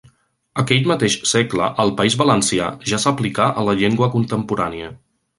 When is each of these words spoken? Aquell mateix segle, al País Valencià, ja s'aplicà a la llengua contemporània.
Aquell 0.61 0.87
mateix 0.91 1.17
segle, 1.31 1.67
al 1.83 1.91
País 1.99 2.15
Valencià, 2.21 2.69
ja 2.93 2.99
s'aplicà 3.03 3.49
a 3.63 3.67
la 3.71 3.75
llengua 3.83 4.09
contemporània. 4.19 4.89